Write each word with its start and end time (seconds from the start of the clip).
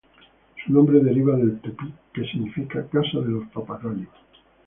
Su 0.65 0.73
nombre 0.73 0.99
deriva 0.99 1.35
del 1.37 1.59
tupí, 1.59 1.93
que 2.11 2.25
significa 2.25 2.87
"casa 2.87 3.19
de 3.19 3.29
los 3.29 3.45
papagayos". 3.49 4.09